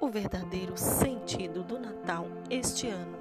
o 0.00 0.08
verdadeiro 0.08 0.76
sentido 0.78 1.62
do 1.62 1.78
Natal 1.78 2.26
este 2.48 2.88
ano. 2.88 3.18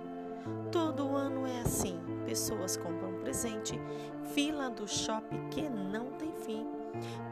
Todo 0.71 1.16
ano 1.16 1.46
é 1.46 1.59
assim: 1.59 2.00
pessoas 2.25 2.78
compram 2.78 3.13
presente, 3.20 3.79
fila 4.33 4.69
do 4.69 4.87
shopping 4.87 5.50
que 5.50 5.67
não 5.67 6.11
tem 6.13 6.33
fim, 6.45 6.65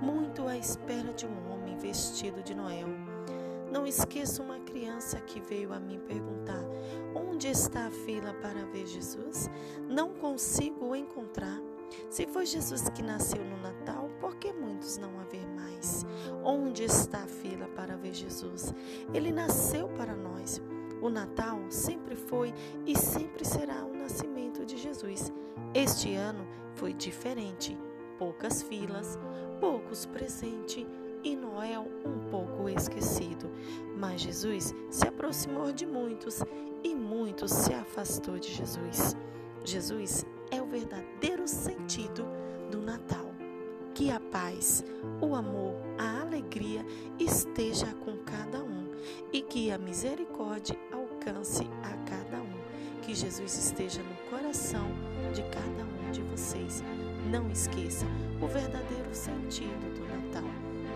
muito 0.02 0.46
à 0.48 0.58
espera 0.58 1.14
de 1.14 1.26
um 1.26 1.52
homem 1.52 1.78
vestido 1.78 2.44
de 2.44 2.54
Noel. 2.54 2.90
Não 3.72 3.88
esqueço 3.88 4.44
uma 4.44 4.60
criança 4.60 5.20
que 5.22 5.40
veio 5.40 5.72
a 5.72 5.80
mim 5.80 6.00
perguntar: 6.00 6.64
onde 7.16 7.48
está 7.48 7.88
a 7.88 7.92
fila 7.92 8.34
para 8.42 8.66
ver 8.66 8.86
Jesus? 8.86 9.50
Não 9.88 10.14
consigo 10.14 10.94
encontrar. 10.94 11.62
Se 12.10 12.28
foi 12.28 12.46
Jesus 12.46 12.90
que 12.90 13.02
nasceu 13.02 13.44
no 13.46 13.58
Natal, 13.62 14.10
por 14.20 14.36
que 14.36 14.52
muitos 14.52 14.98
não 14.98 15.18
a 15.22 15.24
ver 15.24 15.47
mais? 15.47 15.47
Onde 16.50 16.86
está 16.86 17.24
a 17.24 17.28
fila 17.28 17.68
para 17.76 17.98
ver 17.98 18.14
Jesus? 18.14 18.74
Ele 19.14 19.34
nasceu 19.34 19.90
para 19.90 20.16
nós. 20.16 20.62
O 21.02 21.10
Natal 21.10 21.60
sempre 21.70 22.16
foi 22.16 22.54
e 22.86 22.98
sempre 22.98 23.44
será 23.44 23.84
o 23.84 23.94
nascimento 23.94 24.66
de 24.66 24.78
Jesus. 24.78 25.30
Este 25.74 26.14
ano 26.14 26.48
foi 26.76 26.94
diferente. 26.94 27.78
Poucas 28.18 28.64
filas, 28.64 29.20
poucos 29.60 30.06
presentes 30.06 30.88
e 31.22 31.36
Noel 31.36 31.86
um 32.06 32.30
pouco 32.30 32.70
esquecido. 32.70 33.52
Mas 33.98 34.22
Jesus 34.22 34.74
se 34.90 35.06
aproximou 35.06 35.74
de 35.74 35.86
muitos 35.86 36.42
e 36.82 36.96
muitos 36.96 37.52
se 37.52 37.74
afastou 37.74 38.40
de 38.40 38.54
Jesus. 38.54 39.18
Jesus 39.66 40.26
é 40.50 40.62
o 40.62 40.66
verdadeiro 40.66 41.46
sentido 41.46 42.26
do 42.72 42.82
Natal. 42.82 43.37
Que 43.98 44.12
a 44.12 44.20
paz, 44.20 44.86
o 45.20 45.34
amor, 45.34 45.74
a 45.98 46.22
alegria 46.22 46.86
esteja 47.18 47.88
com 48.06 48.16
cada 48.18 48.64
um 48.64 48.92
e 49.34 49.42
que 49.42 49.72
a 49.72 49.78
misericórdia 49.80 50.78
alcance 50.94 51.64
a 51.82 51.98
cada 52.08 52.44
um. 52.44 53.02
Que 53.02 53.16
Jesus 53.16 53.58
esteja 53.58 54.04
no 54.04 54.30
coração 54.30 54.86
de 55.34 55.42
cada 55.50 55.84
um 55.84 56.12
de 56.12 56.22
vocês. 56.22 56.84
Não 57.32 57.50
esqueça 57.50 58.06
o 58.40 58.46
verdadeiro 58.46 59.16
sentido 59.16 59.92
do 59.96 60.08
Natal, 60.08 60.48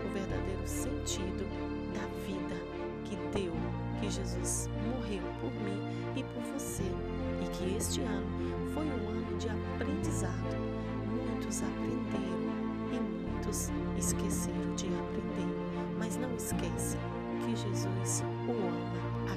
o 0.06 0.08
verdadeiro 0.14 0.64
sentido 0.64 1.44
da 1.92 2.06
vida 2.24 2.54
que 3.04 3.16
deu, 3.36 3.52
que 3.98 4.10
Jesus 4.12 4.68
morreu 4.86 5.24
por 5.40 5.50
mim 5.50 5.82
e 6.14 6.22
por 6.22 6.42
você, 6.52 6.84
e 6.84 7.50
que 7.56 7.76
este 7.76 8.00
ano 8.02 8.28
foi 8.72 8.84
um 8.84 9.08
ano 9.08 9.38
de 9.38 9.48
aprendizado. 9.48 10.56
Muitos 11.10 11.64
aprenderam 11.64 12.51
muitos 13.52 13.70
esqueceram 13.98 14.74
de 14.76 14.86
aprender. 14.86 15.46
Mas 15.98 16.16
não 16.16 16.34
esqueça 16.34 16.96
que 17.40 17.54
Jesus 17.54 18.24
o 18.48 18.52
ama 18.52 19.34